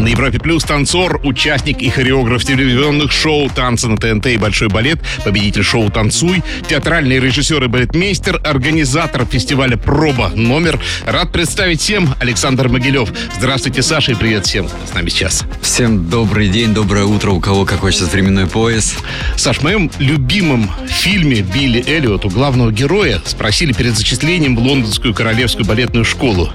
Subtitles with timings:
[0.00, 4.98] На Европе Плюс танцор, участник и хореограф телевизионных шоу «Танцы на ТНТ» и «Большой балет»,
[5.26, 10.80] победитель шоу «Танцуй», театральный режиссер и балетмейстер, организатор фестиваля «Проба номер».
[11.04, 13.12] Рад представить всем Александр Могилев.
[13.36, 15.44] Здравствуйте, Саша, и привет всем с нами сейчас.
[15.60, 18.96] Всем добрый день, доброе утро, у кого какой сейчас временной пояс.
[19.36, 25.12] Саш, в моем любимом фильме Билли Эллиот у главного героя спросили перед зачислением в Лондонскую
[25.12, 26.50] королевскую балетную школу.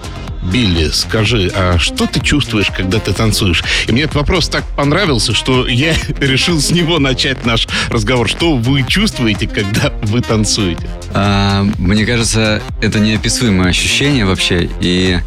[0.52, 3.64] Билли, скажи, а что ты чувствуешь, когда ты танцуешь?
[3.88, 8.28] И мне этот вопрос так понравился, что я решил с него начать наш разговор.
[8.28, 10.88] Что вы чувствуете, когда вы танцуете?
[11.14, 15.20] А, мне кажется, это неописуемое ощущение вообще, и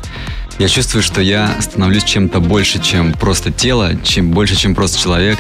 [0.59, 5.39] я чувствую, что я становлюсь чем-то больше, чем просто тело, чем больше, чем просто человек.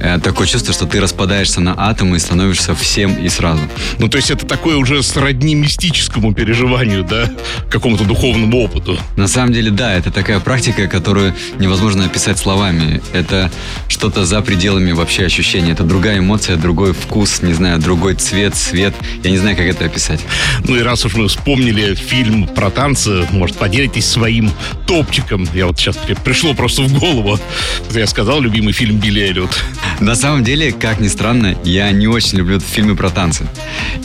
[0.00, 3.62] Э, такое чувство, что ты распадаешься на атомы и становишься всем и сразу.
[3.98, 7.30] Ну, то есть это такое уже сродни мистическому переживанию, да?
[7.70, 8.98] Какому-то духовному опыту.
[9.16, 13.00] На самом деле, да, это такая практика, которую невозможно описать словами.
[13.12, 13.50] Это
[13.88, 15.72] что-то за пределами вообще ощущения.
[15.72, 18.94] Это другая эмоция, другой вкус, не знаю, другой цвет, свет.
[19.22, 20.20] Я не знаю, как это описать.
[20.64, 24.43] Ну и раз уж мы вспомнили фильм про танцы, может, поделитесь своим
[24.86, 25.48] топчиком.
[25.54, 27.38] Я вот сейчас при- пришло просто в голову.
[27.92, 29.50] Я сказал любимый фильм Билли Эллиот.
[30.00, 33.46] На самом деле, как ни странно, я не очень люблю фильмы про танцы.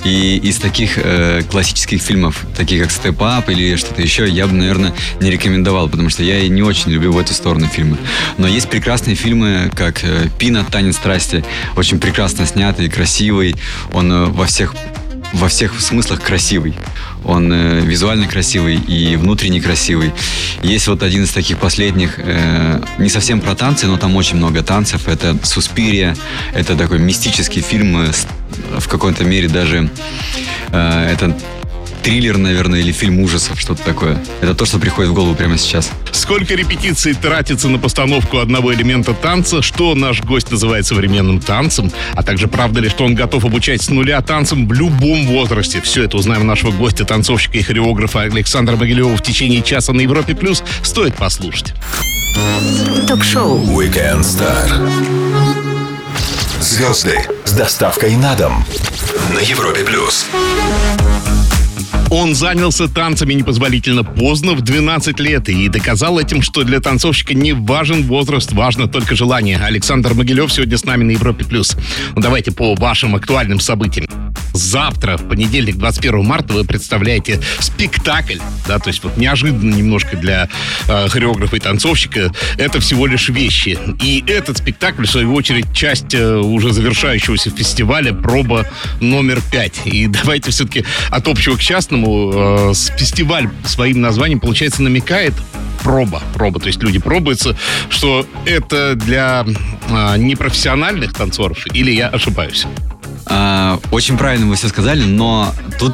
[0.03, 4.53] И из таких э, классических фильмов, таких как «Степ Ап» или что-то еще, я бы,
[4.53, 7.97] наверное, не рекомендовал, потому что я не очень люблю в эту сторону фильмы.
[8.37, 10.65] Но есть прекрасные фильмы, как э, «Пина.
[10.69, 11.43] Танец страсти».
[11.75, 13.55] Очень прекрасно снятый, красивый.
[13.93, 14.75] Он э, во всех
[15.33, 16.75] во всех смыслах красивый.
[17.23, 20.11] Он э, визуально красивый и внутренне красивый.
[20.63, 24.63] Есть вот один из таких последних, э, не совсем про танцы, но там очень много
[24.63, 25.07] танцев.
[25.07, 26.15] Это «Суспирия».
[26.53, 28.11] Это такой мистический фильм, э,
[28.79, 29.89] в какой-то мере даже
[30.71, 31.37] э, это
[32.09, 34.19] триллер, наверное, или фильм ужасов, что-то такое.
[34.41, 35.91] Это то, что приходит в голову прямо сейчас.
[36.11, 42.23] Сколько репетиций тратится на постановку одного элемента танца, что наш гость называет современным танцем, а
[42.23, 45.81] также правда ли, что он готов обучать с нуля танцам в любом возрасте.
[45.81, 50.33] Все это узнаем нашего гостя, танцовщика и хореографа Александра Могилева в течение часа на Европе+.
[50.33, 50.63] плюс.
[50.81, 51.75] Стоит послушать.
[53.07, 54.67] Ток-шоу Weekend Star.
[56.59, 58.65] Звезды с доставкой на дом.
[59.33, 60.25] На Европе Плюс.
[62.11, 67.53] Он занялся танцами непозволительно поздно, в 12 лет, и доказал этим, что для танцовщика не
[67.53, 69.57] важен возраст, важно только желание.
[69.57, 71.45] Александр Могилев сегодня с нами на Европе+.
[71.45, 71.77] плюс.
[72.15, 74.07] Ну, давайте по вашим актуальным событиям.
[74.53, 80.49] Завтра, в понедельник, 21 марта, вы представляете спектакль, да, то есть вот неожиданно немножко для
[80.87, 83.77] э, хореографа и танцовщика, это всего лишь вещи.
[84.01, 88.65] И этот спектакль, в свою очередь, часть э, уже завершающегося фестиваля «Проба
[88.99, 89.81] номер пять».
[89.85, 91.98] И давайте все-таки от общего к частному.
[92.05, 95.33] Э, с- фестиваль своим названием, получается, намекает
[95.83, 97.55] проба, проба, то есть люди пробуются,
[97.89, 99.45] что это для
[99.89, 102.65] э, непрофессиональных танцоров, или я ошибаюсь?
[103.25, 105.93] А, Очень правильно вы все сказали, но тут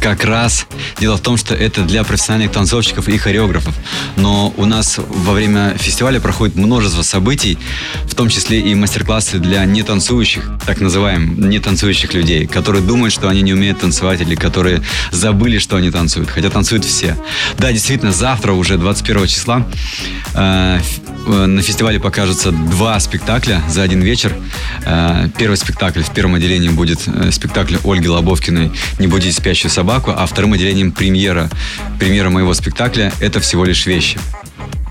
[0.00, 0.66] как раз
[1.00, 3.74] дело в том, что это для профессиональных танцовщиков и хореографов.
[4.16, 7.58] Но у нас во время фестиваля проходит множество событий,
[8.04, 13.42] в том числе и мастер-классы для нетанцующих, так называемых нетанцующих людей, которые думают, что они
[13.42, 17.16] не умеют танцевать или которые забыли, что они танцуют, хотя танцуют все.
[17.58, 19.66] Да, действительно, завтра уже 21 числа
[20.34, 20.80] э,
[21.26, 24.34] э, на фестивале покажутся два спектакля за один вечер.
[24.84, 29.87] Э, Первый спектакль в первом отделении будет э, спектакль Ольги Лобовкиной «Не будите спящую собаку»,
[30.16, 31.48] а вторым отделением премьера.
[31.98, 34.18] Премьера моего спектакля «Это всего лишь вещи».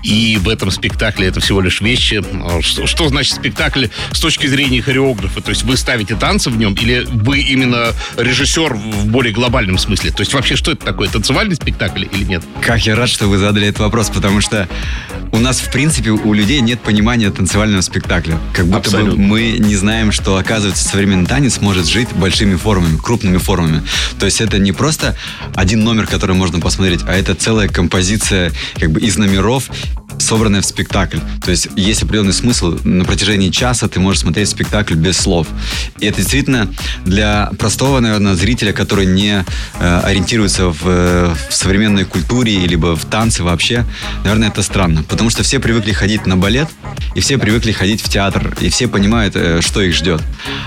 [0.02, 2.22] И в этом спектакле это всего лишь вещи.
[2.32, 5.40] А Что, что значит спектакль с точки зрения хореографа?
[5.40, 10.10] То есть вы ставите танцы в нем или вы именно режиссер в более глобальном смысле?
[10.10, 11.08] То есть вообще что это такое?
[11.08, 12.42] Танцевальный спектакль или нет?
[12.60, 14.68] Как я рад, что вы задали этот вопрос, потому что
[15.32, 18.38] у нас, в принципе, у людей нет понимания танцевального спектакля.
[18.52, 19.14] Как будто Абсолютно.
[19.14, 23.82] бы мы не знаем, что, оказывается, современный танец может жить большими формами, крупными формами.
[24.18, 25.16] То есть это не просто
[25.54, 29.70] один номер, который можно посмотреть, а это целая композиция как бы из номеров,
[30.18, 31.18] собранная в спектакль.
[31.44, 32.78] То есть есть определенный смысл.
[32.84, 35.46] На протяжении часа ты можешь смотреть спектакль без слов.
[36.00, 36.68] И это действительно
[37.04, 39.44] для простого, наверное, зрителя, который не
[39.80, 43.84] э, ориентируется в, в современной культуре, либо в танце вообще,
[44.24, 45.02] наверное, это странно.
[45.02, 46.68] Потому что все привыкли ходить на балет,
[47.14, 50.22] и все привыкли ходить в театр, и все понимают, э, что их ждет.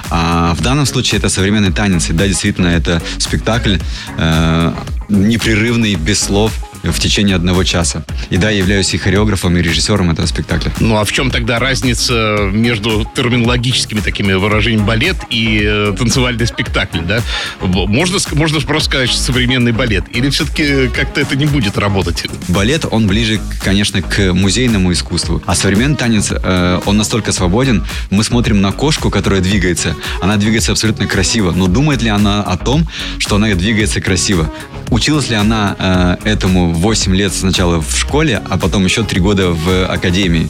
[0.10, 2.10] А в данном случае это современный танец.
[2.10, 3.78] И да, действительно, это спектакль
[4.18, 4.74] э,
[5.10, 6.54] непрерывный, без слов,
[6.84, 8.04] в течение одного часа.
[8.30, 10.72] И да, я являюсь и хореографом, и режиссером этого спектакля.
[10.80, 17.00] Ну а в чем тогда разница между терминологическими такими выражениями балет и э, танцевальный спектакль,
[17.02, 17.22] да?
[17.62, 20.06] Можно, можно просто сказать, что современный балет?
[20.14, 22.26] Или все-таки как-то это не будет работать?
[22.48, 25.42] Балет, он ближе, конечно, к музейному искусству.
[25.46, 27.86] А современный танец, э, он настолько свободен.
[28.10, 29.96] Мы смотрим на кошку, которая двигается.
[30.22, 31.52] Она двигается абсолютно красиво.
[31.52, 32.88] Но думает ли она о том,
[33.20, 34.52] что она двигается красиво?
[34.90, 39.50] Училась ли она э, этому 8 лет сначала в школе, а потом еще 3 года
[39.52, 40.50] в академии?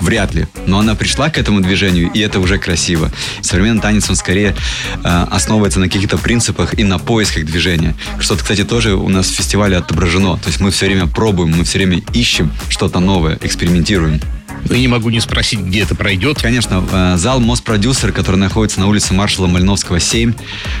[0.00, 0.46] Вряд ли.
[0.66, 3.10] Но она пришла к этому движению, и это уже красиво.
[3.40, 4.54] Современный танец, он скорее
[5.02, 7.94] э, основывается на каких-то принципах и на поисках движения.
[8.18, 10.36] Что-то, кстати, тоже у нас в фестивале отображено.
[10.36, 14.20] То есть мы все время пробуем, мы все время ищем что-то новое, экспериментируем.
[14.68, 16.40] Ну, и не могу не спросить, где это пройдет.
[16.40, 20.32] Конечно, э, зал Моспродюсер, который находится на улице маршала Мальновского, 7.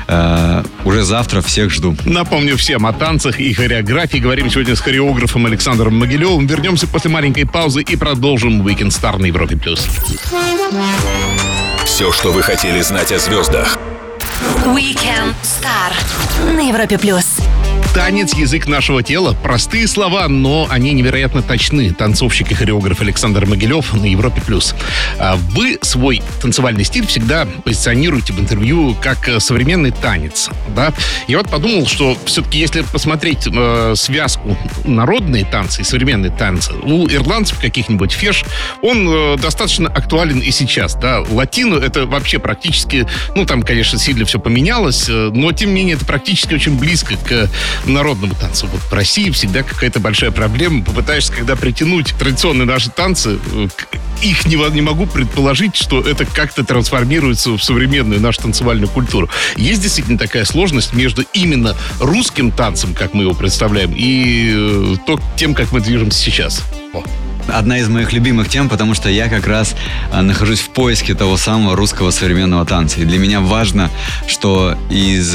[0.08, 1.96] Э, уже завтра всех жду.
[2.04, 4.18] Напомню всем о танцах и хореографии.
[4.18, 6.46] Говорим сегодня с хореографом Александром Могилевым.
[6.46, 9.56] Вернемся после маленькой паузы и продолжим Weekend Star на Европе+.
[9.56, 9.86] плюс.
[11.84, 13.78] Все, что вы хотели знать о звездах.
[14.64, 16.98] Weekend Star на Европе+.
[16.98, 17.49] плюс.
[17.94, 19.36] Танец– язык нашего тела.
[19.42, 21.92] Простые слова, но они невероятно точны.
[21.92, 24.40] Танцовщик и хореограф Александр Могилев на Европе+.
[24.40, 24.76] плюс.
[25.18, 30.50] А вы свой танцевальный стиль всегда позиционируете в интервью как э, современный танец.
[30.68, 30.92] Да?
[31.26, 37.08] Я вот подумал, что все-таки если посмотреть э, связку народные танцы и современные танцы, у
[37.08, 38.44] ирландцев каких-нибудь феш,
[38.82, 40.94] он э, достаточно актуален и сейчас.
[40.94, 41.22] Да?
[41.28, 45.96] Латину– это вообще практически, ну там, конечно, сильно все поменялось, э, но тем не менее
[45.96, 47.48] это практически очень близко к
[47.86, 48.68] народному танцу.
[48.72, 50.84] Вот в России всегда какая-то большая проблема.
[50.84, 53.68] Попытаешься, когда притянуть традиционные наши танцы, э,
[54.22, 59.28] их не, не могу предположить, что это как-то трансформируется в современную нашу танцевальную культуру.
[59.56, 65.20] Есть действительно такая сложность между именно русским танцем, как мы его представляем, и э, то,
[65.36, 66.62] тем, как мы движемся сейчас.
[66.92, 67.02] О
[67.48, 69.74] одна из моих любимых тем, потому что я как раз
[70.12, 73.00] э, нахожусь в поиске того самого русского современного танца.
[73.00, 73.90] И для меня важно,
[74.28, 75.34] что из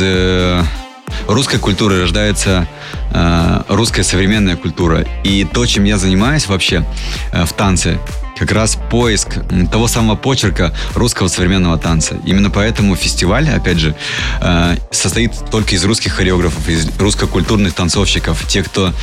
[1.27, 2.67] русской культуры рождается
[3.11, 5.05] э, русская современная культура.
[5.23, 6.85] И то, чем я занимаюсь вообще
[7.31, 7.99] э, в танце,
[8.37, 9.39] как раз поиск
[9.71, 12.17] того самого почерка русского современного танца.
[12.25, 13.95] Именно поэтому фестиваль, опять же,
[14.41, 18.93] э, состоит только из русских хореографов, из русскокультурных танцовщиков, тех, кто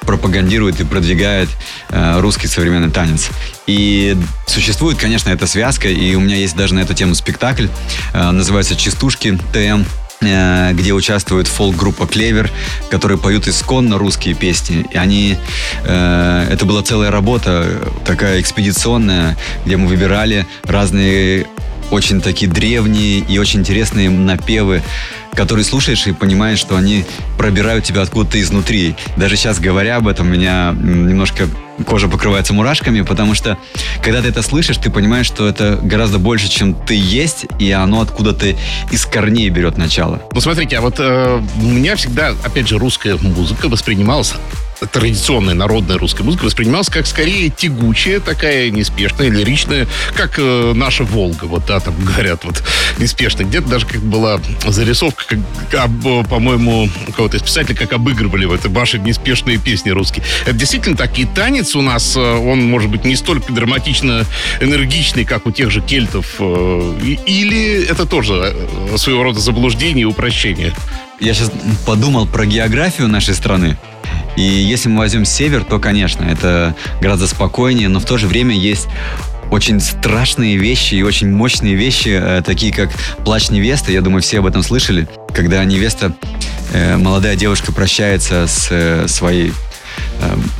[0.00, 1.48] пропагандирует и продвигает
[1.90, 3.28] русский современный танец.
[3.66, 7.66] И существует, конечно, эта связка, и у меня есть даже на эту тему спектакль,
[8.14, 9.82] называется «Частушки ТМ»,
[10.20, 12.50] где участвует фолк-группа «Клевер»,
[12.90, 14.86] которые поют исконно русские песни.
[14.90, 15.36] И они...
[15.84, 21.46] Э, это была целая работа, такая экспедиционная, где мы выбирали разные
[21.90, 24.82] очень такие древние и очень интересные напевы,
[25.36, 27.04] которые слушаешь и понимаешь, что они
[27.38, 28.96] пробирают тебя откуда-то изнутри.
[29.16, 31.48] Даже сейчас, говоря об этом, меня немножко
[31.84, 33.58] кожа покрывается мурашками, потому что
[34.02, 38.00] когда ты это слышишь, ты понимаешь, что это гораздо больше, чем ты есть, и оно
[38.00, 38.54] откуда-то
[38.90, 40.22] из корней берет начало.
[40.32, 44.34] Ну, смотрите, а вот э, у меня всегда, опять же, русская музыка воспринималась
[44.92, 51.44] традиционная народная русская музыка воспринималась как скорее тягучая, такая неспешная, лиричная, как э, наша Волга,
[51.44, 52.62] вот, да, там говорят, вот,
[52.98, 53.46] неспешная.
[53.46, 55.24] Где-то даже как была зарисовка,
[55.70, 55.90] как,
[56.28, 60.24] по-моему, кого-то из писателей, как обыгрывали в этой баше неспешные песни русские.
[60.44, 61.18] Это действительно так.
[61.18, 64.24] И танец у нас, э, он может быть не столько драматично
[64.60, 66.94] энергичный, как у тех же кельтов, э,
[67.26, 70.72] или это тоже э, своего рода заблуждение и упрощение?
[71.18, 71.50] Я сейчас
[71.86, 73.78] подумал про географию нашей страны.
[74.36, 78.54] И если мы возьмем север, то, конечно, это гораздо спокойнее, но в то же время
[78.54, 78.88] есть
[79.50, 82.90] очень страшные вещи и очень мощные вещи, э, такие как
[83.24, 83.92] плач невесты.
[83.92, 85.08] Я думаю, все об этом слышали.
[85.34, 86.14] Когда невеста,
[86.72, 89.52] э, молодая девушка прощается с э, своей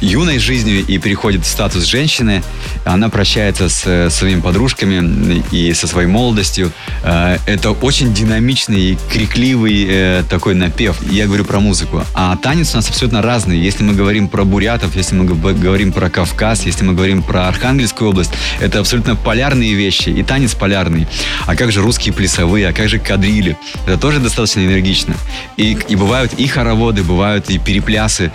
[0.01, 2.43] юной жизнью и переходит в статус женщины.
[2.85, 6.71] Она прощается с э, своими подружками и со своей молодостью.
[7.03, 10.97] Э, это очень динамичный и крикливый э, такой напев.
[11.11, 12.05] Я говорю про музыку.
[12.15, 13.59] А танец у нас абсолютно разный.
[13.59, 18.11] Если мы говорим про бурятов, если мы говорим про Кавказ, если мы говорим про Архангельскую
[18.11, 20.11] область, это абсолютно полярные вещи.
[20.11, 21.09] И танец полярный.
[21.47, 23.57] А как же русские плясовые, а как же кадрили?
[23.87, 25.15] Это тоже достаточно энергично.
[25.57, 28.31] И, и бывают и хороводы, бывают и переплясы.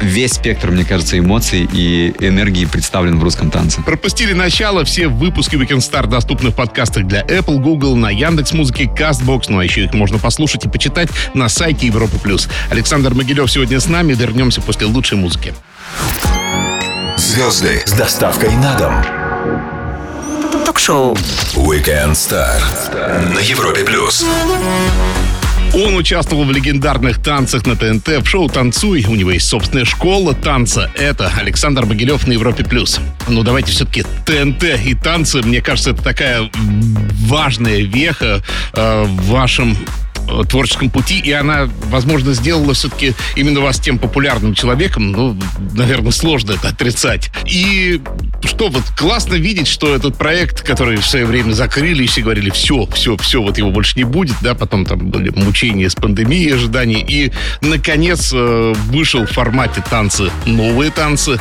[0.00, 3.80] Весь спектр, мне кажется, эмоций и энергии представлен в русском танце.
[3.82, 4.84] Пропустили начало.
[4.84, 9.44] Все выпуски Weekend Star доступны в подкастах для Apple, Google, на Яндекс Музыке, Castbox.
[9.50, 12.48] Ну а еще их можно послушать и почитать на сайте Европы Плюс.
[12.70, 14.14] Александр Могилев сегодня с нами.
[14.14, 15.54] Вернемся после лучшей музыки.
[17.16, 18.94] Звезды с доставкой на дом.
[20.66, 21.14] Ток-шоу
[21.54, 22.60] Weekend Star
[23.32, 24.26] на Европе Плюс.
[25.74, 29.06] Он участвовал в легендарных танцах на ТНТ, в шоу «Танцуй».
[29.08, 30.90] У него есть собственная школа танца.
[30.94, 32.62] Это Александр Могилев на Европе+.
[32.62, 33.00] плюс.
[33.26, 35.40] Ну, давайте все-таки ТНТ и танцы.
[35.40, 36.50] Мне кажется, это такая
[37.26, 38.42] важная веха
[38.74, 39.78] э, в вашем
[40.48, 45.36] творческом пути, и она, возможно, сделала все-таки именно вас тем популярным человеком, ну,
[45.74, 47.30] наверное, сложно это отрицать.
[47.46, 48.00] И
[48.44, 52.50] что, вот классно видеть, что этот проект, который в свое время закрыли, и все говорили,
[52.50, 56.54] все, все, все, вот его больше не будет, да, потом там были мучения с пандемией,
[56.54, 61.40] ожидания, и, наконец, э, вышел в формате танцы, новые танцы,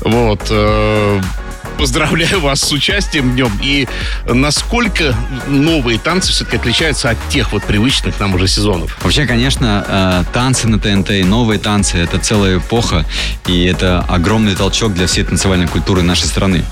[0.00, 1.20] вот, э,
[1.78, 3.52] поздравляю вас с участием в нем.
[3.62, 3.86] И
[4.28, 5.14] насколько
[5.48, 8.96] новые танцы все-таки отличаются от тех вот привычных нам уже сезонов?
[9.02, 13.04] Вообще, конечно, э, танцы на ТНТ, новые танцы— это целая эпоха,
[13.46, 16.64] и это огромный толчок для всей танцевальной культуры нашей страны.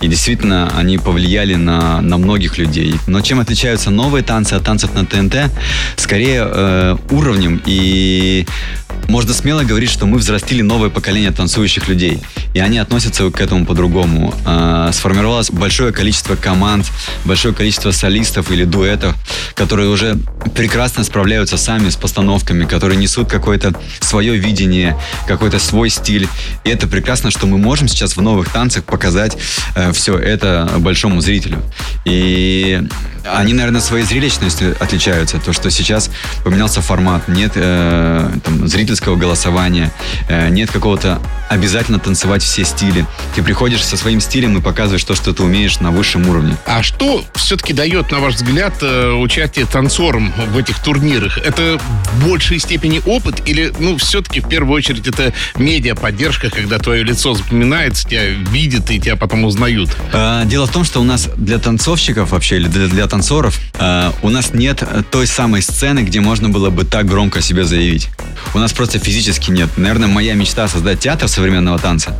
[0.00, 2.94] И действительно, они повлияли на, на многих людей.
[3.06, 5.50] Но чем отличаются новые танцы от танцев на ТНТ?
[5.96, 8.46] Скорее э, уровнем и
[9.08, 12.18] можно смело говорить, что мы взрастили новое поколение танцующих людей.
[12.54, 14.34] И они относятся к этому по-другому.
[14.44, 16.86] А, сформировалось большое количество команд,
[17.24, 19.14] большое количество солистов или дуэтов,
[19.54, 20.16] которые уже
[20.54, 26.28] прекрасно справляются сами с постановками, которые несут какое-то свое видение, какой-то свой стиль.
[26.64, 29.36] И это прекрасно, что мы можем сейчас в новых танцах показать
[29.74, 31.62] э, все это большому зрителю.
[32.04, 32.82] И
[33.34, 35.38] они, наверное, своей зрелищностью отличаются.
[35.38, 36.10] То, что сейчас
[36.44, 37.28] поменялся формат.
[37.28, 39.92] Нет э, там, зрительского голосования,
[40.28, 43.06] э, нет какого-то обязательно танцевать все стили.
[43.34, 46.56] Ты приходишь со своим стилем и показываешь то, что ты умеешь на высшем уровне.
[46.66, 51.38] А что все-таки дает, на ваш взгляд, э, участие танцорам в этих турнирах?
[51.38, 57.04] Это в большей степени опыт или, ну, все-таки в первую очередь это медиа-поддержка, когда твое
[57.04, 59.90] лицо запоминается, тебя видят и тебя потом узнают?
[60.12, 63.15] А, дело в том, что у нас для танцовщиков вообще, или для, для танцоров,
[63.78, 68.08] а, у нас нет той самой сцены, где можно было бы так громко себе заявить.
[68.54, 69.68] У нас просто физически нет.
[69.76, 72.18] Наверное, моя мечта создать театр современного танца,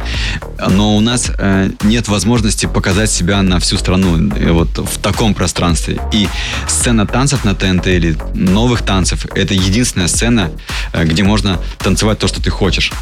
[0.69, 5.35] но у нас э, нет возможности показать себя на всю страну э, вот в таком
[5.35, 6.01] пространстве.
[6.13, 6.29] И
[6.69, 10.51] сцена танцев на ТНТ или новых танцев— это единственная сцена,
[10.93, 12.93] э, где можно танцевать то, что ты хочешь.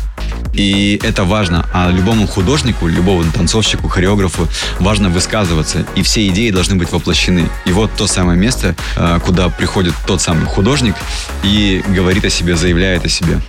[0.54, 1.66] И это важно.
[1.72, 4.48] А любому художнику, любому танцовщику, хореографу
[4.78, 5.84] важно высказываться.
[5.96, 7.48] И все идеи должны быть воплощены.
[7.66, 10.94] И то самое место, э, куда приходит тот самый художник
[11.42, 13.40] и говорит о себе, заявляет о себе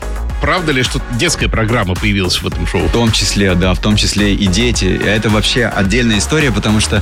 [0.45, 2.87] правда ли, что детская программа появилась в этом шоу?
[2.87, 4.85] В том числе, да, в том числе и дети.
[4.85, 7.01] Это вообще отдельная история, потому что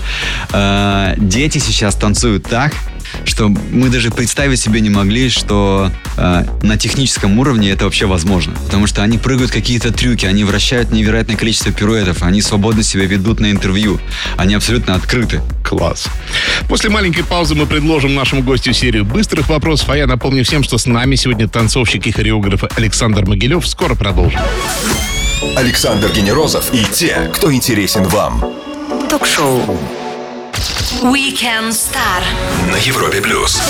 [0.54, 2.74] э, дети сейчас танцуют так,
[3.26, 8.54] что мы даже представить себе не могли, что э, на техническом уровне это вообще возможно.
[8.66, 13.40] Потому что они прыгают какие-то трюки, они вращают невероятное количество пируэтов, они свободно себя ведут
[13.40, 14.00] на интервью,
[14.38, 15.42] они абсолютно открыты.
[15.64, 16.08] Класс.
[16.68, 20.78] После маленькой паузы мы предложим нашему гостю серию быстрых вопросов, а я напомню всем, что
[20.78, 23.68] с нами сегодня танцовщик и хореограф Александр Могилев.
[23.68, 24.40] Скоро продолжим.
[25.56, 28.44] Александр Генерозов и те, кто интересен вам.
[29.10, 29.80] Ток-шоу
[31.04, 32.24] Weekend Star
[32.72, 33.62] на Европе плюс.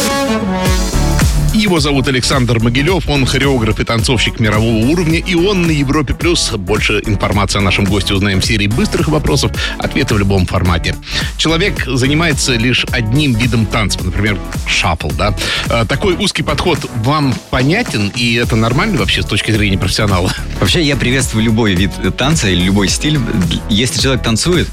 [1.53, 6.15] Его зовут Александр Могилев, он хореограф и танцовщик мирового уровня, и он на Европе+.
[6.15, 6.51] плюс.
[6.51, 10.95] Больше информации о нашем госте узнаем в серии быстрых вопросов, ответы в любом формате.
[11.37, 14.35] Человек занимается лишь одним видом танца, например,
[14.67, 15.35] шафл, да?
[15.69, 20.31] А, такой узкий подход вам понятен, и это нормально вообще с точки зрения профессионала?
[20.59, 23.19] Вообще, я приветствую любой вид танца или любой стиль.
[23.69, 24.67] Если человек танцует,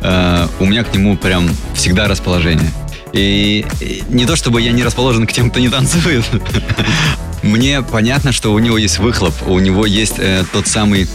[0.00, 2.68] э, у меня к нему прям всегда расположение.
[3.16, 3.64] И
[4.08, 6.24] не то чтобы я не расположен к тем, кто не танцует.
[7.42, 11.08] Мне понятно, что у него есть выхлоп, у него есть э, тот самый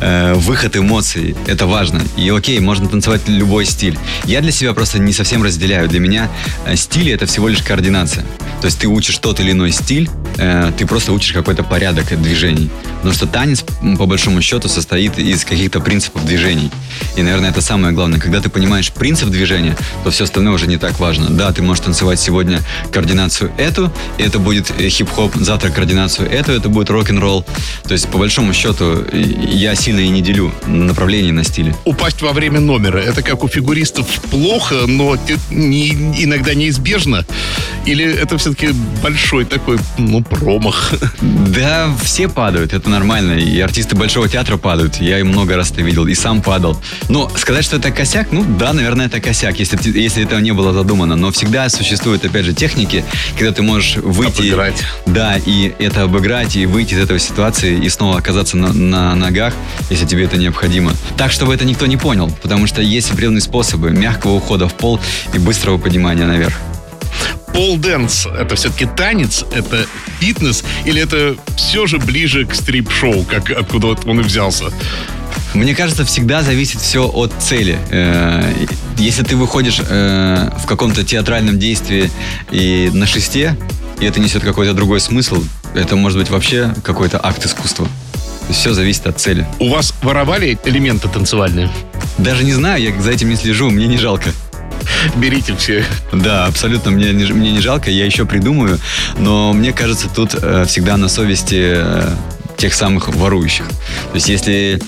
[0.00, 1.36] э, выход эмоций.
[1.46, 2.02] Это важно.
[2.16, 3.98] И окей, можно танцевать любой стиль.
[4.24, 5.88] Я для себя просто не совсем разделяю.
[5.88, 6.30] Для меня
[6.66, 8.24] э, стиль это всего лишь координация.
[8.60, 12.70] То есть ты учишь тот или иной стиль, э, ты просто учишь какой-то порядок движений.
[12.96, 13.64] Потому что танец,
[13.98, 16.70] по большому счету, состоит из каких-то принципов движений.
[17.16, 18.18] И, наверное, это самое главное.
[18.18, 21.28] Когда ты понимаешь принцип движения, то все остальное уже не так важно.
[21.28, 26.52] Да, ты можешь танцевать сегодня координацию эту, и это будет э, хип-хоп, завтра координацию эту,
[26.52, 27.44] это будет рок-н-ролл.
[27.82, 29.04] То есть, по большому счету,
[29.64, 31.74] я сильно и не делю направление на стиле.
[31.84, 35.16] Упасть во время номера, это как у фигуристов плохо, но
[35.50, 35.88] не,
[36.22, 37.24] иногда неизбежно?
[37.86, 38.70] Или это все-таки
[39.02, 40.92] большой такой, ну, промах?
[41.20, 43.34] Да, все падают, это нормально.
[43.34, 44.96] И артисты Большого театра падают.
[45.00, 46.80] Я их много раз это видел, и сам падал.
[47.08, 50.72] Но сказать, что это косяк, ну да, наверное, это косяк, если, если этого не было
[50.72, 51.16] задумано.
[51.16, 53.04] Но всегда существуют, опять же, техники,
[53.38, 54.48] когда ты можешь выйти...
[54.48, 54.82] Обыграть.
[55.06, 59.43] Да, и это обыграть, и выйти из этой ситуации, и снова оказаться на, на ногах,
[59.90, 60.92] если тебе это необходимо.
[61.16, 65.00] Так, чтобы это никто не понял, потому что есть определенные способы мягкого ухода в пол
[65.32, 66.54] и быстрого поднимания наверх.
[67.52, 69.86] Пол Дэнс— это все-таки танец, это
[70.18, 74.72] фитнес, или это все же ближе к стрип-шоу, как откуда он и взялся?
[75.54, 77.78] Мне кажется, всегда зависит все от цели.
[77.90, 78.52] Э,
[78.98, 82.10] если ты выходишь э, в каком-то театральном действии
[82.50, 83.56] и на шесте,
[84.00, 87.86] и это несет какой-то другой смысл, это может быть вообще какой-то акт искусства.
[88.50, 89.46] Все зависит от цели.
[89.58, 91.70] У вас воровали элементы танцевальные?
[92.18, 94.30] Даже не знаю, я за этим не слежу, мне не жалко.
[95.16, 95.84] Берите все.
[96.12, 98.78] Да, абсолютно, мне не, мне не жалко, я еще придумаю,
[99.18, 102.14] но мне кажется, тут э, всегда на совести э,
[102.56, 103.66] тех самых ворующих.
[103.66, 104.80] То есть если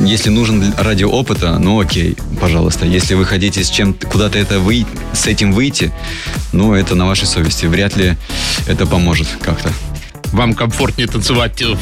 [0.00, 2.84] если нужен ради опыта, ну окей, пожалуйста.
[2.84, 5.92] Если вы хотите с чем куда-то это вы, с этим выйти,
[6.52, 7.66] ну это на вашей совести.
[7.66, 8.16] Вряд ли
[8.66, 9.70] это поможет как-то.
[10.32, 11.78] Вам комфортнее танцевать в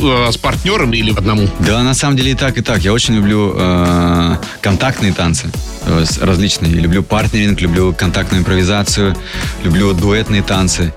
[0.00, 1.48] Э, с партнером или одному?
[1.60, 2.82] Да, на самом деле и так, и так.
[2.82, 5.50] Я очень люблю э, контактные танцы
[5.86, 6.72] э, различные.
[6.72, 9.16] Люблю партнеринг, люблю контактную импровизацию,
[9.64, 10.92] люблю дуэтные танцы.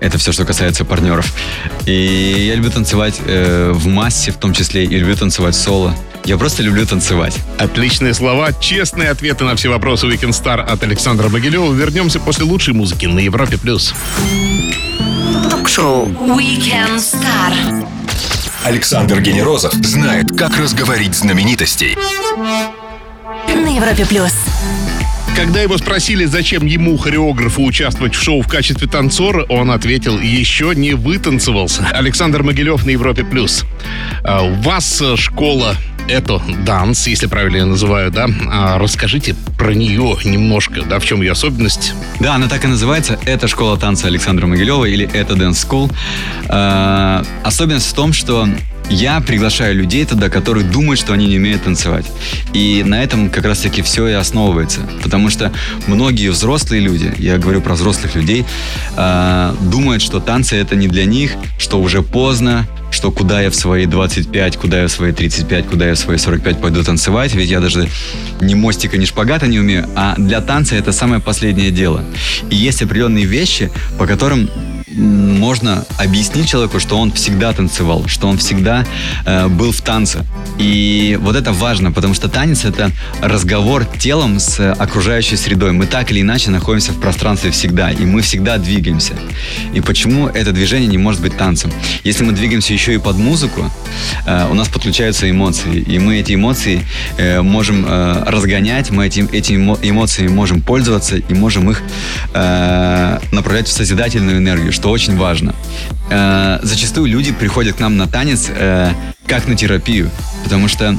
[0.00, 1.32] Это все, что касается партнеров.
[1.86, 5.94] И я люблю танцевать э, в массе, в том числе, и люблю танцевать соло.
[6.24, 7.36] Я просто люблю танцевать.
[7.58, 11.72] Отличные слова, честные ответы на все вопросы Weekend Star от Александра Могилева.
[11.72, 13.56] Вернемся после лучшей музыки на Европе+.
[13.56, 13.94] плюс.
[15.50, 17.86] Ток-шоу Weekend Star.
[18.64, 21.96] Александр Генерозов знает, как разговорить знаменитостей.
[22.36, 24.32] На Европе плюс.
[25.36, 30.72] Когда его спросили, зачем ему, хореографу, участвовать в шоу в качестве танцора, он ответил, еще
[30.74, 31.86] не вытанцевался.
[31.92, 33.22] Александр Могилев на Европе+.
[33.22, 33.64] плюс.
[34.24, 35.76] А у вас э, школа
[36.08, 38.26] это данс, если правильно я называю, да?
[38.50, 41.94] А расскажите про нее немножко, да, в чем ее особенность?
[42.20, 43.18] Да, она так и называется.
[43.24, 45.92] Это школа танца Александра Могилева или это Dance School.
[46.48, 48.48] А, особенность в том, что
[48.88, 52.06] я приглашаю людей туда, которые думают, что они не умеют танцевать.
[52.52, 54.80] И на этом как раз-таки все и основывается.
[55.02, 55.52] Потому что
[55.86, 58.44] многие взрослые люди, я говорю про взрослых людей,
[58.96, 63.54] э, думают, что танцы это не для них, что уже поздно, что куда я в
[63.54, 67.50] свои 25, куда я в свои 35, куда я в свои 45 пойду танцевать, ведь
[67.50, 67.88] я даже
[68.40, 72.02] ни мостика, ни шпагата не умею, а для танца это самое последнее дело.
[72.50, 74.48] И есть определенные вещи, по которым
[74.96, 78.84] можно объяснить человеку, что он всегда танцевал, что он всегда
[79.24, 80.24] э, был в танце.
[80.58, 85.72] И вот это важно, потому что танец это разговор телом с окружающей средой.
[85.72, 89.14] Мы так или иначе находимся в пространстве всегда, и мы всегда двигаемся.
[89.74, 91.70] И почему это движение не может быть танцем?
[92.04, 93.70] Если мы двигаемся еще и под музыку,
[94.26, 96.82] э, у нас подключаются эмоции, и мы эти эмоции
[97.18, 101.82] э, можем э, разгонять, мы этим, этими эмоциями можем пользоваться и можем их
[102.32, 105.54] э, направлять в созидательную энергию, что очень важно.
[106.10, 108.92] Э, зачастую люди приходят к нам на танец э,
[109.26, 110.10] как на терапию,
[110.44, 110.96] потому что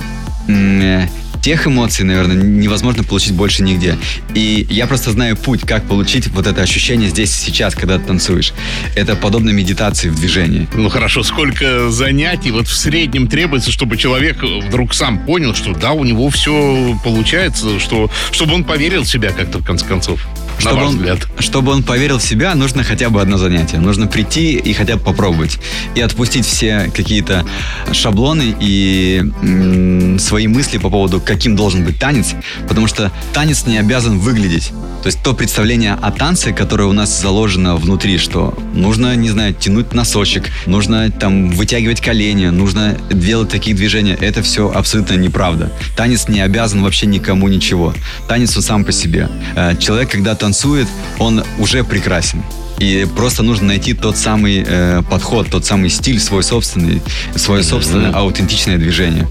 [0.47, 1.07] э,
[1.41, 3.97] тех эмоций, наверное, невозможно получить больше нигде.
[4.33, 8.05] И я просто знаю путь, как получить вот это ощущение здесь и сейчас, когда ты
[8.05, 8.53] танцуешь.
[8.95, 10.67] Это подобно медитации в движении.
[10.73, 15.93] Ну хорошо, сколько занятий вот в среднем требуется, чтобы человек вдруг сам понял, что да,
[15.93, 20.27] у него все получается, что, чтобы он поверил в себя как-то в конце концов?
[20.59, 21.19] Чтобы он, взгляд.
[21.39, 23.77] чтобы он поверил в себя, нужно хотя бы одно занятие.
[23.77, 25.59] Нужно прийти и хотя бы попробовать.
[25.95, 27.45] И отпустить все какие-то
[27.91, 32.33] шаблоны и м- свои мысли по поводу, каким должен быть танец.
[32.67, 34.71] Потому что танец не обязан выглядеть.
[35.03, 39.53] То есть то представление о танце, которое у нас заложено внутри, что нужно, не знаю,
[39.53, 44.17] тянуть носочек, нужно там вытягивать колени, нужно делать такие движения.
[44.19, 45.71] Это все абсолютно неправда.
[45.95, 47.93] Танец не обязан вообще никому ничего.
[48.27, 49.29] Танец он сам по себе.
[49.55, 50.87] Э, человек, когда танцует,
[51.19, 52.41] он уже прекрасен.
[52.79, 57.01] И просто нужно найти тот самый э, подход, тот самый стиль, свой собственный,
[57.35, 59.27] свое собственное аутентичное движение.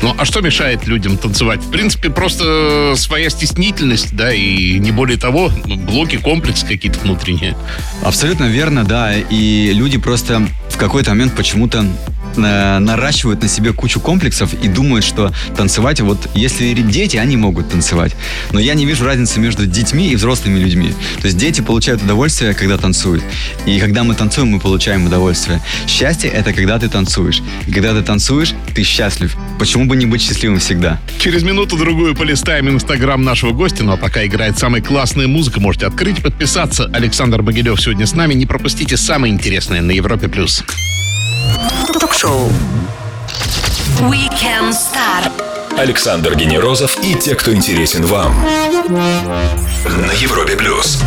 [0.00, 1.60] Ну, а что мешает людям танцевать?
[1.60, 7.54] В принципе, просто своя стеснительность, да, и не более того, блоки, комплексы какие-то внутренние.
[8.02, 9.12] Абсолютно верно, да.
[9.14, 11.84] И люди просто в какой-то момент почему-то
[12.44, 17.70] э, наращивают на себе кучу комплексов и думают, что танцевать, вот если дети, они могут
[17.70, 18.14] танцевать.
[18.52, 20.92] Но я не вижу разницы между детьми и взрослыми людьми.
[21.20, 23.22] То есть дети получают удовольствие, когда танцуют.
[23.66, 25.60] И когда мы танцуем, мы получаем удовольствие.
[25.86, 27.42] Счастье— это когда ты танцуешь.
[27.66, 29.36] И когда ты танцуешь, ты счастлив.
[29.58, 31.00] Почему бы не быть счастливым всегда?
[31.18, 33.84] Через минуту-другую полистаем инстаграм нашего гостя.
[33.84, 36.90] Ну а пока играет самая классная музыка, можете открыть, подписаться.
[36.92, 38.34] Александр Могилев сегодня с нами.
[38.34, 40.28] Не пропустите самое интересное на Европе+.
[40.28, 40.64] плюс.
[42.00, 42.50] Ток-шоу
[44.00, 45.30] Weekend Star.
[45.76, 48.34] Александр Генерозов и те, кто интересен вам.
[48.88, 51.02] На Европе плюс.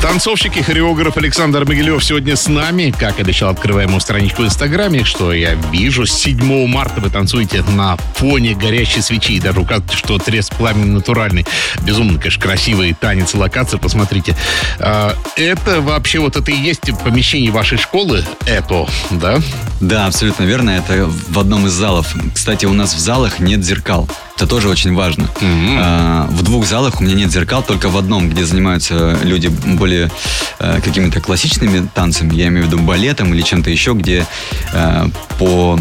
[0.00, 2.94] Танцовщик и хореограф Александр Могилев сегодня с нами.
[2.96, 6.06] Как обещал, открываем ему страничку в Инстаграме, что я вижу.
[6.06, 9.32] С 7 марта вы танцуете на фоне горящей свечи.
[9.32, 11.46] И даже указываете, что треск пламени натуральный.
[11.82, 13.78] Безумно, конечно, красивый танец и локация.
[13.78, 14.36] Посмотрите.
[14.78, 18.24] А, это вообще вот это и есть помещение вашей школы?
[18.46, 19.40] Это, да?
[19.80, 20.70] Да, абсолютно верно.
[20.70, 22.14] Это в одном из залов.
[22.34, 24.08] Кстати, у нас в залах нет зеркал.
[24.36, 25.28] Это тоже очень важно.
[25.40, 26.28] Mm-hmm.
[26.30, 30.12] В двух залах у меня нет зеркал, только в одном, где занимаются люди более
[30.60, 34.26] э, какими-то классичными танцами, я имею в виду балетом или чем-то еще, где
[34.72, 35.06] э,
[35.40, 35.78] по,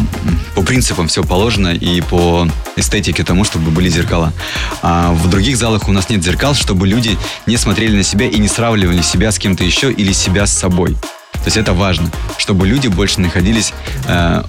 [0.56, 4.34] по принципам все положено и по эстетике тому, чтобы были зеркала.
[4.82, 8.40] А в других залах у нас нет зеркал, чтобы люди не смотрели на себя и
[8.40, 10.98] не сравнивали себя с кем-то еще или себя с собой.
[11.40, 13.74] То есть это важно, чтобы люди больше находились
[14.08, 14.44] э,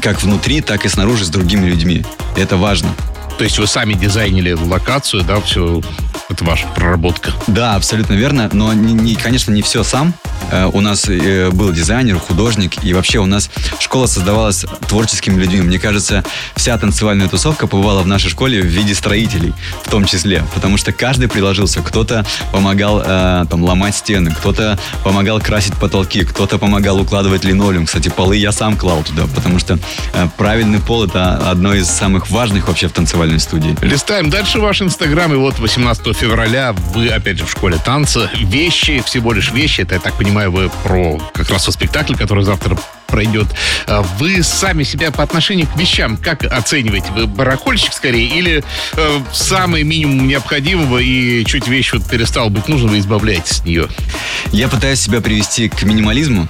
[0.00, 2.04] как внутри, так и снаружи с другими людьми.
[2.36, 2.94] Это важно.
[3.36, 5.80] То есть вы сами дизайнили локацию, да, все,
[6.28, 7.32] это ваша проработка.
[7.46, 10.12] Да, абсолютно верно, но, не, не, конечно, не все сам.
[10.50, 15.60] Э, у нас э, был дизайнер, художник, и вообще у нас школа создавалась творческими людьми.
[15.60, 16.24] Мне кажется,
[16.56, 19.52] вся танцевальная тусовка побывала в нашей школе в виде строителей,
[19.84, 21.80] в том числе, потому что каждый приложился.
[21.80, 27.86] Кто-то помогал э, там ломать стены, кто-то помогал красить потолки, кто-то помогал укладывать линолеум.
[27.86, 29.78] Кстати, полы я сам клал туда, потому что
[30.36, 33.76] правильный пол это одно из самых важных вообще в танцевальной студии.
[33.82, 38.30] Листаем дальше ваш инстаграм, и вот 18 февраля вы опять же в школе танца.
[38.34, 42.14] Вещи, всего лишь вещи, это я так понимаю, понимаю, вы про как раз о спектакле,
[42.14, 43.46] который завтра пройдет.
[43.86, 47.10] А вы сами себя по отношению к вещам как оцениваете?
[47.12, 48.62] Вы барахольщик скорее или
[48.92, 53.88] э, самый минимум необходимого и чуть вещь вот перестала быть нужна, вы избавляетесь от нее?
[54.52, 56.46] Я пытаюсь себя привести к минимализму.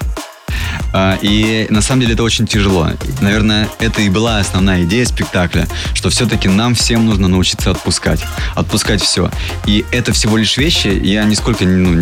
[0.92, 2.88] А, и на самом деле это очень тяжело.
[3.20, 8.20] Наверное, это и была основная идея спектакля, что все-таки нам всем нужно научиться отпускать.
[8.54, 9.30] Отпускать все.
[9.66, 10.88] И это всего лишь вещи.
[10.88, 11.94] Я нисколько ну,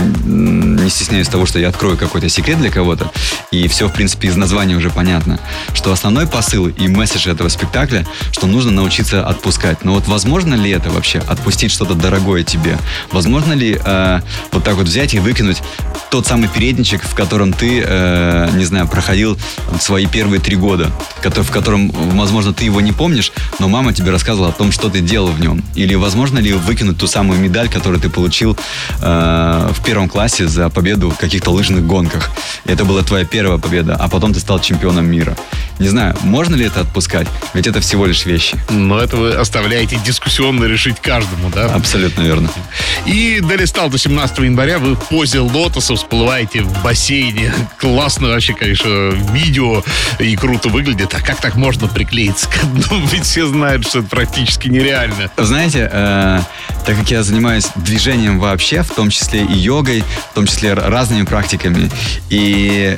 [0.83, 3.11] не стесняюсь того, что я открою какой-то секрет для кого-то.
[3.51, 5.41] И все, в принципе, из названия уже понятно.
[5.75, 9.85] Что основной посыл и месседж этого спектакля, что нужно научиться отпускать.
[9.85, 11.19] Но вот возможно ли это вообще?
[11.19, 12.77] Отпустить что-то дорогое тебе?
[13.11, 14.21] Возможно ли э,
[14.53, 15.63] вот так вот взять и выкинуть
[16.11, 19.39] тот самый передничек, в котором ты, э, не знаю, проходил
[19.81, 20.91] свои первые три года,
[21.23, 25.01] в котором, возможно, ты его не помнишь, но мама тебе рассказывала о том, что ты
[25.01, 25.63] делал в нем.
[25.75, 28.57] Или возможно ли выкинуть ту самую медаль, которую ты получил
[29.01, 32.31] э, в первом классе за победу в каких-то лыжных гонках.
[32.65, 35.37] Это была твоя первая победа, а потом ты стал чемпионом мира.
[35.79, 37.27] Не знаю, можно ли это отпускать?
[37.53, 38.57] Ведь это всего лишь вещи.
[38.71, 41.67] Но это вы оставляете дискуссионно решить каждому, да?
[41.67, 42.51] Абсолютно верно.
[43.05, 47.53] И долистал до 17 января, вы в позе лотоса всплываете в бассейне.
[47.79, 49.83] Классно вообще, конечно, видео
[50.19, 51.15] и круто выглядит.
[51.15, 53.07] А как так можно приклеиться к одному?
[53.13, 55.31] Ведь все знают, что это практически нереально.
[55.37, 56.41] Знаете, э,
[56.87, 61.25] так как я занимаюсь движением вообще, в том числе и йогой, в том числе разными
[61.25, 61.91] практиками,
[62.31, 62.97] и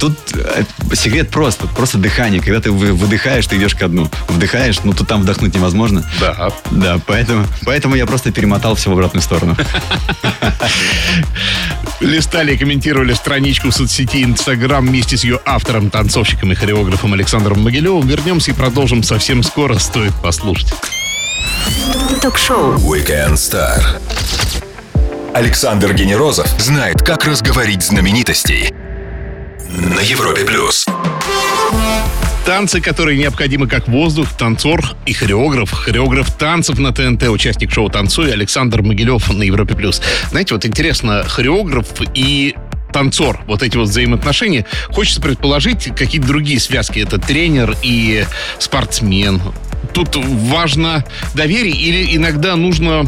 [0.00, 2.40] Тут э, секрет просто, просто дыхание.
[2.40, 4.08] Когда ты выдыхаешь, ты идешь ко дну.
[4.28, 6.02] Вдыхаешь, ну тут там вдохнуть невозможно.
[6.18, 6.50] Да.
[6.70, 9.58] Да, поэтому, поэтому я просто перемотал все в обратную сторону.
[12.00, 17.60] Листали и комментировали страничку в соцсети Инстаграм вместе с ее автором, танцовщиком и хореографом Александром
[17.60, 18.08] Могилевым.
[18.08, 19.78] Вернемся и продолжим совсем скоро.
[19.78, 20.72] Стоит послушать.
[22.22, 23.80] Ток-шоу Weekend Star.
[25.34, 28.72] Александр Генерозов знает, как разговорить знаменитостей
[29.68, 30.86] на Европе плюс.
[32.44, 35.70] Танцы, которые необходимы как воздух, танцор и хореограф.
[35.70, 39.74] Хореограф танцев на ТНТ, участник шоу «Танцуй» Александр Могилев на Европе+.
[39.74, 40.02] плюс.
[40.30, 42.56] Знаете, вот интересно, хореограф и
[42.92, 46.98] танцор, вот эти вот взаимоотношения, хочется предположить какие-то другие связки.
[46.98, 48.26] Это тренер и
[48.58, 49.40] спортсмен,
[49.92, 53.04] тут важно доверие или иногда нужно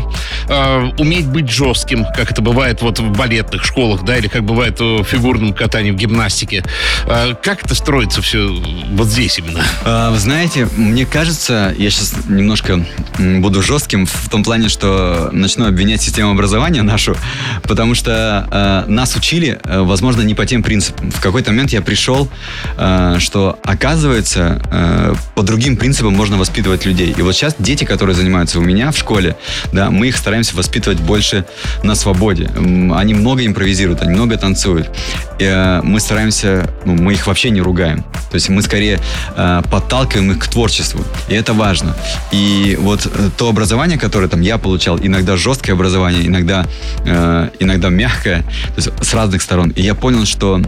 [0.48, 4.80] э, уметь быть жестким, как это бывает вот в балетных школах, да, или как бывает
[4.80, 6.64] в фигурном катании, в гимнастике.
[7.06, 8.48] Э, как это строится все
[8.92, 9.62] вот здесь именно?
[9.84, 12.84] А, вы знаете, мне кажется, я сейчас немножко
[13.18, 17.16] буду жестким в том плане, что начну обвинять систему образования нашу,
[17.64, 21.10] потому что э, нас учили, э, возможно, не по тем принципам.
[21.10, 22.28] В какой-то момент я пришел,
[22.76, 27.14] э, что оказывается, э, по другим принципам можно воспитывать воспитывать людей.
[27.16, 29.36] И вот сейчас дети, которые занимаются у меня в школе,
[29.72, 31.44] да, мы их стараемся воспитывать больше
[31.82, 32.50] на свободе.
[32.94, 34.90] Они много импровизируют, они много танцуют.
[35.38, 38.02] И, э, мы стараемся, ну, мы их вообще не ругаем.
[38.30, 38.98] То есть мы скорее
[39.36, 41.04] э, подталкиваем их к творчеству.
[41.28, 41.94] И это важно.
[42.32, 46.64] И вот э, то образование, которое там я получал, иногда жесткое образование, иногда,
[47.06, 48.42] э, иногда мягкое,
[48.74, 49.70] то есть с разных сторон.
[49.70, 50.60] И я понял, что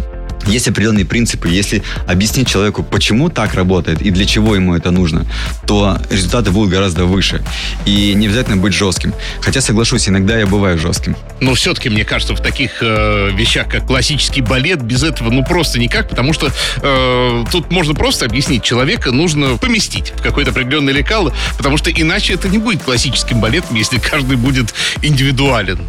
[0.47, 1.49] есть определенные принципы.
[1.49, 5.27] Если объяснить человеку, почему так работает и для чего ему это нужно,
[5.67, 7.43] то результаты будут гораздо выше.
[7.85, 9.15] И не обязательно быть жестким.
[9.41, 11.17] Хотя, соглашусь, иногда я бываю жестким.
[11.41, 15.79] Но все-таки, мне кажется, в таких э, вещах, как классический балет, без этого ну просто
[15.79, 16.51] никак, потому что
[16.83, 22.35] э, тут можно просто объяснить, человека нужно поместить в какой-то определенный лекал, потому что иначе
[22.35, 25.81] это не будет классическим балетом, если каждый будет индивидуален.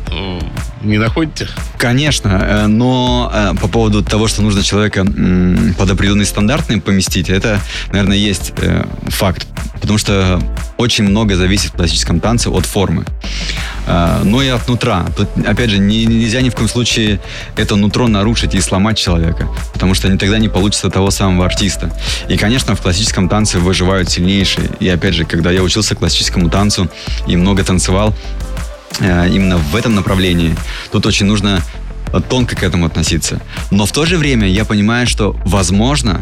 [0.86, 1.48] Не находите?
[1.80, 7.60] Конечно, э, но э, по поводу того, что нужно человека под определенные стандарты поместить, это,
[7.92, 9.48] наверное, есть э, факт.
[9.82, 10.40] Потому что
[10.78, 13.06] очень много зависит в классическом танце от формы.
[14.24, 15.06] Но и от нутра.
[15.16, 17.20] Тут, опять же, нельзя ни в коем случае
[17.56, 21.96] это нутро нарушить и сломать человека, потому что тогда не получится того самого артиста.
[22.28, 24.70] И, конечно, в классическом танце выживают сильнейшие.
[24.80, 26.90] И, опять же, когда я учился классическому танцу
[27.28, 28.16] и много танцевал,
[29.00, 30.56] именно в этом направлении,
[30.92, 31.62] тут очень нужно
[32.30, 33.42] тонко к этому относиться.
[33.72, 36.22] Но в то же время я понимаю, что, возможно,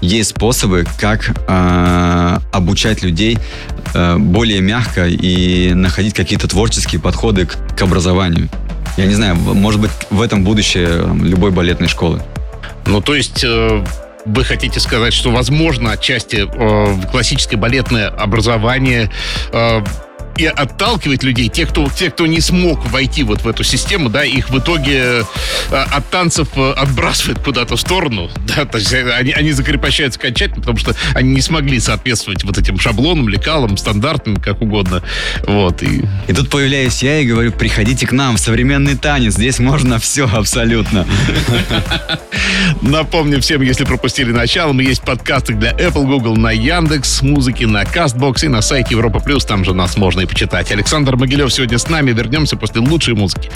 [0.00, 3.38] есть способы, как э, обучать людей
[3.94, 8.48] э, более мягко и находить какие-то творческие подходы к, к образованию.
[8.96, 12.22] Я не знаю, может быть, в этом будущее любой балетной школы.
[12.86, 13.44] Ну, то есть...
[13.44, 13.84] Э
[14.26, 19.10] вы хотите сказать, что, возможно, отчасти э, классическое балетное образование
[19.52, 19.84] э,
[20.36, 24.24] и отталкивать людей, те, кто, те, кто не смог войти вот в эту систему, да,
[24.24, 25.24] их в итоге
[25.70, 30.60] э, от танцев э, отбрасывает куда-то в сторону, да, то есть они, они закрепощаются окончательно,
[30.60, 35.02] потому что они не смогли соответствовать вот этим шаблонам, лекалам, стандартам, как угодно,
[35.46, 35.82] вот.
[35.82, 39.98] И, и тут появляюсь я и говорю, приходите к нам в современный танец, здесь можно
[39.98, 41.06] все абсолютно.
[42.82, 47.82] Напомню всем, если пропустили начало, мы есть подкасты для Apple, Google, на Яндекс, музыки на
[47.82, 50.72] Castbox и на сайте Европа Плюс, там же нас можно и почитать.
[50.72, 52.10] Александр Могилев сегодня с нами.
[52.12, 53.50] Вернемся после лучшей музыки.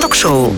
[0.00, 0.54] Ток-шоу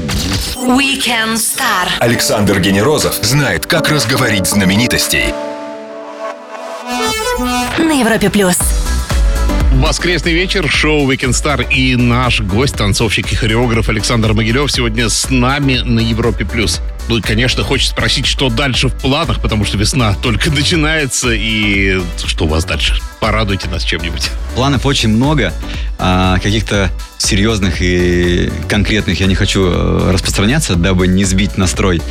[0.56, 1.88] Weekend Star.
[2.00, 5.32] Александр Генерозов знает, как разговорить знаменитостей.
[7.78, 8.58] На Европе Плюс.
[9.74, 15.28] Воскресный вечер, шоу Weekend Star и наш гость, танцовщик и хореограф Александр Могилев сегодня с
[15.30, 16.44] нами на Европе+.
[16.44, 16.80] плюс.
[17.08, 22.00] Ну и, конечно, хочется спросить, что дальше в планах, потому что весна только начинается, и
[22.24, 23.00] что у вас дальше?
[23.20, 24.30] Порадуйте нас чем-нибудь.
[24.54, 25.52] Планов очень много,
[25.98, 32.02] а каких-то серьезных и конкретных я не хочу э, распространяться, дабы не сбить настрой.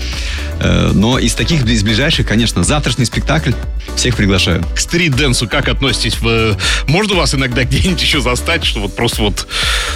[0.60, 3.52] Э, но из таких, из ближайших, конечно, завтрашний спектакль.
[3.96, 4.64] Всех приглашаю.
[4.76, 6.20] К стрит-дэнсу как относитесь?
[6.20, 6.58] Вы...
[6.88, 9.48] Можно вас иногда где-нибудь еще застать, что вот просто вот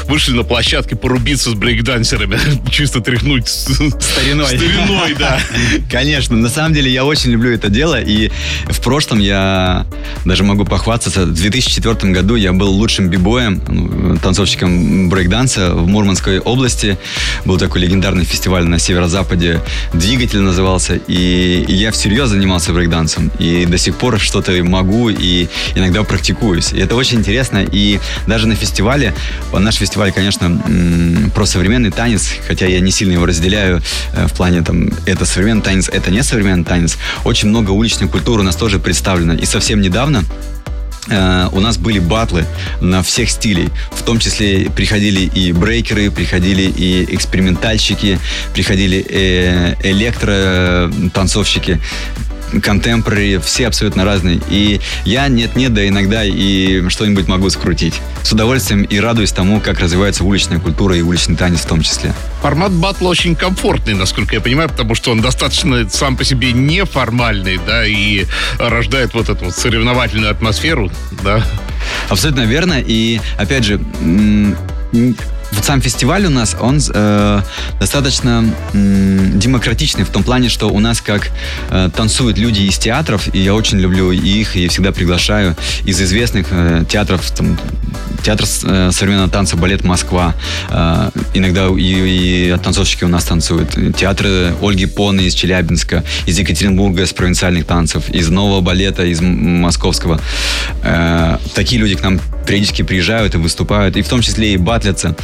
[0.05, 2.39] вышли на площадке порубиться с брейкдансерами,
[2.71, 4.47] чисто тряхнуть стариной.
[4.47, 5.39] Стариной, да.
[5.91, 6.35] Конечно.
[6.35, 7.99] На самом деле я очень люблю это дело.
[7.99, 8.31] И
[8.65, 9.85] в прошлом я
[10.25, 11.25] даже могу похвастаться.
[11.25, 16.97] В 2004 году я был лучшим бибоем, ну, танцовщиком брейкданса в Мурманской области.
[17.45, 19.61] Был такой легендарный фестиваль на северо-западе.
[19.93, 20.99] Двигатель назывался.
[21.07, 23.31] И я всерьез занимался брейкдансом.
[23.39, 26.73] И до сих пор что-то могу и иногда практикуюсь.
[26.73, 27.65] И это очень интересно.
[27.71, 29.13] И даже на фестивале,
[29.53, 33.81] наш фестиваль, конечно, про современный танец, хотя я не сильно его разделяю
[34.13, 36.97] э, в плане там, это современный танец, это не современный танец.
[37.23, 39.33] Очень много уличной культуры у нас тоже представлено.
[39.33, 40.23] И совсем недавно
[41.07, 42.45] Uh, у нас были батлы
[42.81, 43.69] на всех стилей.
[43.91, 48.19] В том числе приходили и брейкеры, приходили и экспериментальщики,
[48.53, 51.79] приходили э, электро-танцовщики
[52.61, 54.41] контемпорари, все абсолютно разные.
[54.49, 58.01] И я нет-нет, да иногда и что-нибудь могу скрутить.
[58.23, 62.13] С удовольствием и радуюсь тому, как развивается уличная культура и уличный танец в том числе.
[62.41, 67.59] Формат батла очень комфортный, насколько я понимаю, потому что он достаточно сам по себе неформальный,
[67.65, 68.25] да, и
[68.57, 70.91] рождает вот эту вот соревновательную атмосферу,
[71.23, 71.43] да.
[72.09, 72.81] Абсолютно верно.
[72.85, 73.79] И, опять же,
[75.51, 77.41] вот сам фестиваль у нас, он э,
[77.79, 81.29] достаточно э, демократичный в том плане, что у нас как
[81.69, 86.47] э, танцуют люди из театров, и я очень люблю их, и всегда приглашаю из известных
[86.51, 87.57] э, театров, там,
[88.23, 90.35] театр э, современного танца «Балет Москва»,
[90.69, 97.05] э, иногда и, и танцовщики у нас танцуют, театры Ольги Поны из Челябинска, из Екатеринбурга,
[97.05, 100.19] с провинциальных танцев, из нового балета, из московского.
[100.83, 105.15] Э, такие люди к нам периодически приезжают и выступают, и в том числе и батлятся.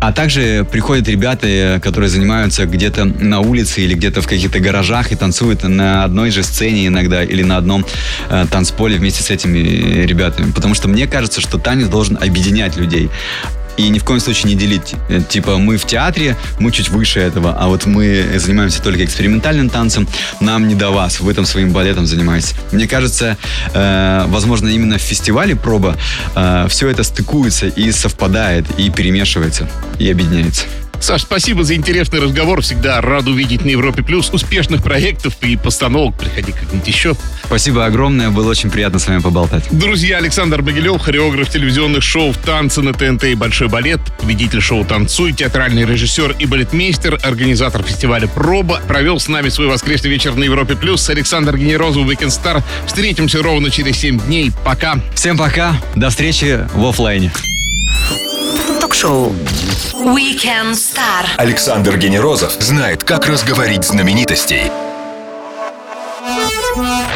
[0.00, 5.12] А также приходят ребята, э, которые занимаются где-то на улице или где-то в каких-то гаражах
[5.12, 7.86] и танцуют на одной же сцене иногда или на одном
[8.28, 10.52] э, танцполе вместе с этими ребятами.
[10.52, 13.10] Потому что мне кажется, что танец должен объединять людей
[13.76, 14.94] и ни в коем случае не делить.
[15.08, 19.68] Э, типа мы в театре, мы чуть выше этого, а вот мы занимаемся только экспериментальным
[19.68, 20.08] танцем,
[20.40, 22.54] нам не до вас, вы там своим балетом занимаетесь.
[22.72, 23.36] Мне кажется,
[23.72, 25.96] э, возможно, именно в фестивале проба
[26.34, 30.64] э, все это стыкуется и совпадает, и перемешивается, и объединяется.
[31.00, 32.62] Саш, спасибо за интересный разговор.
[32.62, 36.16] Всегда рад увидеть на Европе Плюс успешных проектов и постановок.
[36.18, 37.14] Приходи как-нибудь еще.
[37.44, 39.64] Спасибо огромное, было очень приятно с вами поболтать.
[39.70, 45.32] Друзья, Александр Могилев, хореограф телевизионных шоу «Танцы на ТНТ» и «Большой балет», победитель шоу «Танцуй»,
[45.32, 50.74] театральный режиссер и балетмейстер, организатор фестиваля «Проба», провел с нами свой воскресный вечер на Европе
[50.74, 51.08] Плюс.
[51.10, 52.62] Александр Генерозов, Weekend Star.
[52.86, 54.50] Встретимся ровно через 7 дней.
[54.64, 54.96] Пока.
[55.14, 57.30] Всем пока, до встречи в офлайне.
[58.80, 59.32] Ток-шоу
[59.92, 64.70] Weekend Star Александр Генерозов знает, как разговорить знаменитостей.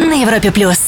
[0.00, 0.78] на Европе Плюс.